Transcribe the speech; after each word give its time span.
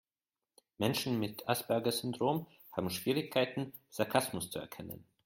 Menschen 0.79 1.19
mit 1.19 1.47
Asperger-Syndrom 1.47 2.47
haben 2.71 2.89
Schwierigkeiten, 2.89 3.71
Sarkasmus 3.91 4.49
zu 4.49 4.57
erkennen. 4.57 5.05